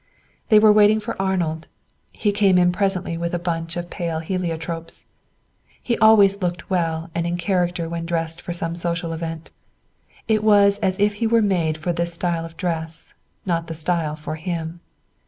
[0.49, 1.67] They were waiting for Arnold;
[2.11, 5.03] he came in presently with a bunch of pale heliotropes.
[5.79, 9.51] He always looked well and in character when dressed for some social event;
[10.27, 13.13] it was as if he were made for this style of dress,
[13.45, 14.79] not the style for him.